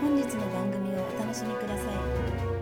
[0.00, 2.54] 本日の番組をお楽しみください。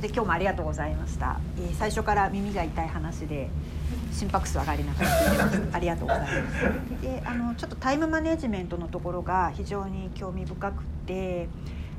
[0.00, 3.48] で今日もありがとうございました、えー、最初から耳が痛い話で
[4.12, 5.08] 心拍数上がりながら
[5.72, 7.02] ありがとうございます。
[7.02, 11.48] であのちょっとタイムマネジメントのところが非常に興味深くて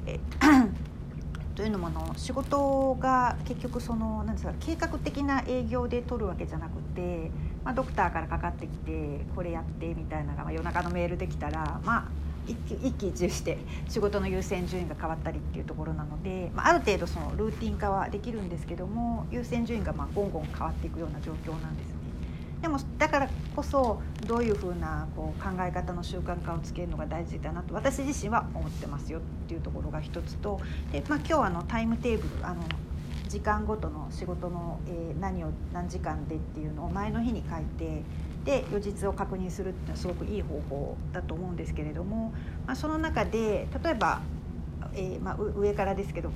[0.05, 0.19] え
[1.55, 7.31] というのもの仕事が結局そのなんですか計画的な営業で取るわけじゃなくて、
[7.67, 12.05] まあ、ドクターからかかってきてこれやってみたいなのが夜中のメールできたらまあ
[12.47, 13.57] 一喜一憂して
[13.89, 21.95] 仕事の優先順位が変わったりっていうところなので、まあ、ある程度そのルーティン化はできるんですけども優先順位がまあゴンゴン変わっていくような状況なんですね。
[22.61, 30.61] でもだからこそどういうふうなこう考え方の習慣化をつけるのが大事だなと私自身は思ってますよっていうところが一つと
[30.93, 32.63] で、まあ、今日あのタイムテーブルあの
[33.27, 38.03] 時間ごとの仕事の、えー、何を何時間でっていうのを前の日に書いて
[38.45, 42.33] で予日を確認するっていうのはすごくいい方法だと思うんですけれども、
[42.65, 44.21] まあ、その中で例えば
[44.93, 46.31] えー、まあ、上からですけど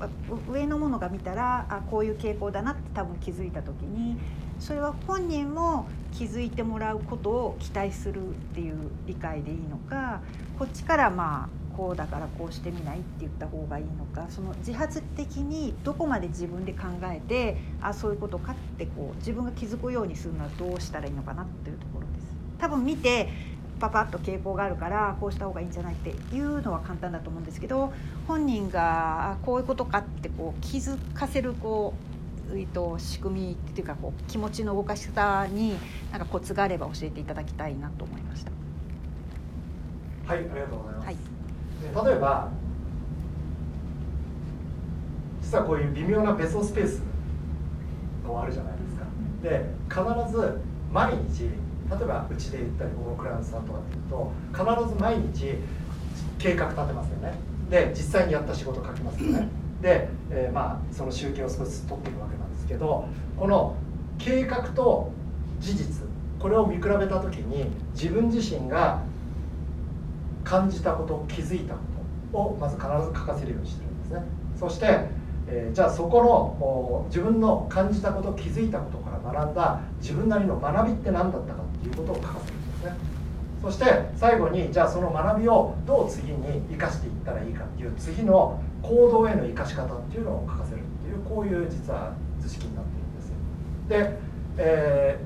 [0.48, 4.18] 上のものが見たらあこういう傾向だなって多分気づいた時に
[4.60, 8.76] それは本人も気づいてもらうことを期待するっていう
[9.08, 10.22] 理解でいいのか
[10.60, 22.36] こっちからまあこうだからこうしてみないって言った方がいいのかその自発的にどこまで自分で考えてあそういうことかってこう自分が気づくようにするのはどうしたらいいのかなっていうところです。
[22.60, 23.30] 多分見て
[23.80, 27.92] パパッと傾向があるからこうした方がいいんじゃないっていうのは簡単だと思うんですけど
[28.28, 32.12] 本人がこういうことかってこう気づかせるこう
[32.54, 35.78] えっと、仕組みっていうかこう気持ちの動かし方に
[36.12, 38.52] なんかコツがあれば教えていただきたいなと思いました。
[40.26, 41.06] はい、ありがとうございます。
[41.06, 41.18] はい、
[41.84, 42.50] 例えば
[45.42, 47.02] 実はこういう微妙な別荘スペース
[48.26, 49.06] があるじゃないですか。
[49.44, 50.58] で必ず
[50.92, 55.56] 毎日例えばうちで言ったり僕のクライアントさんとかっていうと必ず毎日
[56.40, 57.34] 計画立てますよね。
[57.70, 59.50] で実際にやった仕事書きますよね。
[59.82, 63.06] で、えー、まあその集計を少しずつ取っていくわけなんですけど
[63.38, 63.76] この
[64.18, 65.12] 計画と
[65.60, 66.06] 事実
[66.40, 69.02] これを見比べた時に自分自身が
[70.44, 71.80] 感じたこと気づいたこ
[72.32, 74.24] とをまず必ず書かせるようにしてるんですね。
[74.60, 75.08] そして、
[75.48, 83.22] えー、じゃあそこの自分の感じたこと気づいたことから学んだ自分なりの学びって何だったかっていうことを書かせるんですね。
[83.62, 83.86] そして
[84.16, 93.32] 最後にじゃあその学びをどう次に生かしていったらいいかっていう次の行動への生かし方っていうのを書かせるっていうこういう実は図式になっているんです
[93.88, 94.20] で、
[94.58, 95.20] え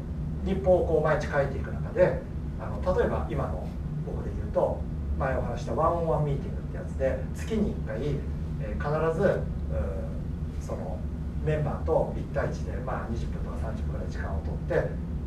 [0.46, 2.20] ー、日報をこう毎日書いていく中で
[2.60, 3.66] あの例えば今の
[4.06, 4.82] 僕で言うと
[5.18, 8.02] 前お話したワンオンワンミーティングってやつで月に1回、
[8.62, 9.42] え、必ず
[10.62, 10.98] その
[11.46, 14.76] メンバーと1対1で、まあ、20分とか30分ぐらい時間をとって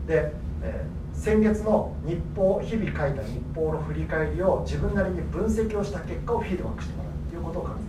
[0.07, 0.33] で、
[0.63, 7.89] えー、先月の日報日々書いた日報の振り返りを自分なりに分析をした結果をフィードバックしてもらうっていうことを考え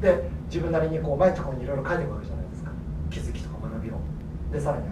[0.00, 2.70] で自分なりにこう毎日ここにいろいろ書いていくわけじゃないですか。
[3.10, 3.94] 気づきとか学びを。
[4.52, 4.84] でさらに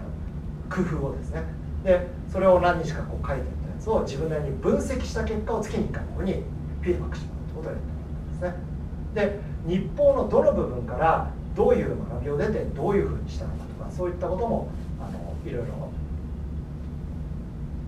[0.69, 1.43] 工夫をですね。
[1.83, 6.33] でそれを何日かこう書いていったやつを自分なりに分析した結果を月に1回ここに
[6.81, 8.75] フィードバックしてもらうってことをやってもらうんですね。
[9.13, 14.67] で日報のどの部分からどういう学びを出てどういうふうにしたのかとかそういったことも
[14.99, 15.89] あのいろいろ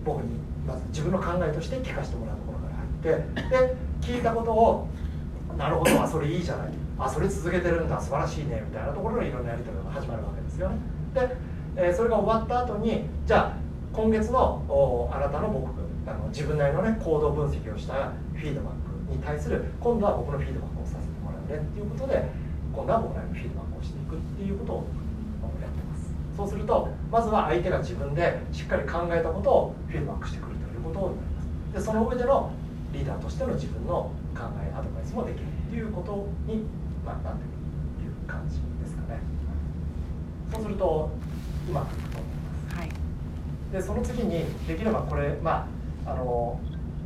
[0.04, 4.88] 僕にまず自分の考えとして聞かせてもらうところから入ってで聞いたことを
[5.56, 6.68] なるほどあそれいいじゃない。
[7.00, 8.00] あそれ続けてるんだ。
[8.00, 8.62] 素晴らしいね。
[8.66, 10.76] みたいなところのいろんなやり取りが始まるわけですよね。
[11.14, 11.36] で、
[11.76, 15.70] えー、それが終わった後にじゃあ今月のおあなたの僕
[16.08, 18.72] あの自分なりのね行動分析をしたフィードバッ
[19.08, 22.28] クに対する今度は僕のフィードバックをさせてもらうねっていうことで
[22.72, 24.76] 今度は僕なりのフィードバックをしていくっていうことを
[25.60, 32.52] やってますそうするとまずは相手が自分でしっかり考えたことをフィードバックしてくるということになりますでその上での
[32.92, 36.64] リーダーとしての自分の考えアドバイスもできるっていうことに、
[37.04, 37.58] まあ、なってくる
[37.98, 39.20] という感じですかね。
[40.50, 41.10] そうすると
[41.68, 42.76] うまくいくと思います。
[42.76, 42.88] はい、
[43.72, 45.68] でその次にできればこれま
[46.06, 46.58] ああの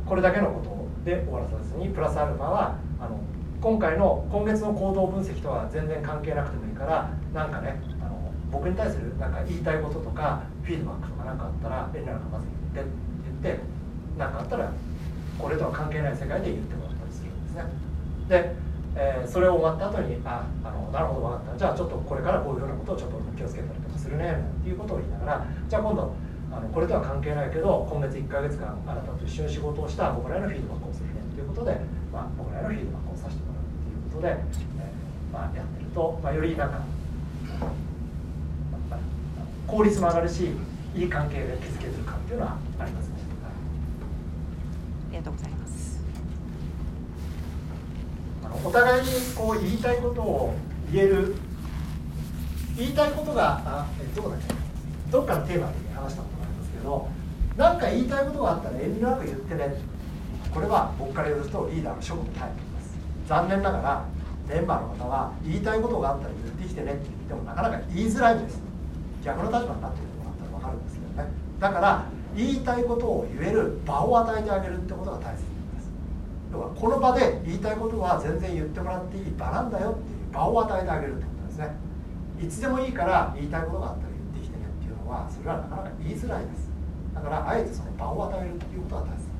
[0.05, 3.19] これだけのことで終わらさずにプラスアルファはあの
[3.61, 12.99] 今回の今月の行動分析とは全然関係なくてもいいからなんかねあの僕に対するなんか言いたいこととかフィードバックとか何かあったら連絡まず言ってって
[13.41, 13.63] 言って
[14.17, 14.71] 何かあったら
[15.37, 17.63] これとは関係ない世界で言ってもらったりするんですね。
[18.29, 18.55] で、
[18.95, 21.57] えー、それを終わった後にああのなるほど分かった。
[21.57, 24.31] じゃあちょっとこれからこういうふうなことをちょっと気をつけたりとかするね
[24.61, 26.13] っていうことを言いながらじゃあ今度
[26.55, 31.77] あのこれとは関係ないけど今月1か月間あなたと一緒に仕事をした僕らへのフィードバックをするねということで、
[32.13, 36.77] まあ、僕らへのフィードバックをさせてもらうということで、えー、まあ、やってると、まあ、よりなんか、
[38.91, 38.99] まあ、
[39.65, 40.51] 効率も上がるし
[40.95, 43.15] いい関係が築けてるかっていうのはありますね。
[45.09, 45.99] ありがとうございます。
[48.45, 50.53] あのお互いにこう言いたいことを
[50.91, 51.35] 言える
[52.77, 54.53] 言いたいことがあえどこだっけ？
[55.11, 56.27] どっかのテーマで話したこ
[56.83, 57.07] ど
[57.57, 59.75] 何か言いたいことがあったら遠慮なく言ってね。
[60.53, 62.97] これは僕から言うとリーダーの職務タイプです。
[63.27, 64.05] 残念ながら
[64.47, 68.59] メンバーの方は言いたいことがあったら言ってきてねって言ってもなかなか言いづらいんです。
[69.23, 71.29] 逆の立場になってるところだったら分かるんですけどね。
[71.59, 75.89] だから言いたいことを言える場を与えてあげるってことが大切なんです。
[76.51, 81.75] 要はこの場で言いたいことは全然言ってもらっていい場なんだよっていう場を与えてあげるってことですね。
[82.43, 86.72] いつでもいいから言いたいことがあったら言ってきてねっていうのはそれはなかなか言いづらいです。
[87.13, 89.33] だからあえてその場を与えるっていうことが大切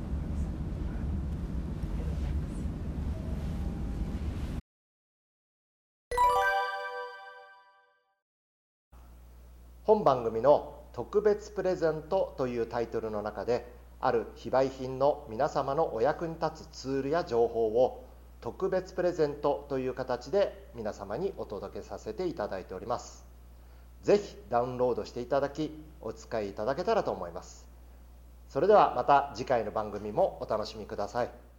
[9.85, 18.05] 本番組の「特別プレゼント」というタイトルの中である非売品の皆様のお役に立つツールや情報を
[18.39, 23.32] 特別プレゼントという形で皆様にお届けさせていただいております。
[24.03, 25.71] ぜひダウンロードしていただき
[26.01, 27.65] お使いいただけたらと思います。
[28.49, 31.52] それではまた次回の番組もお楽しみください。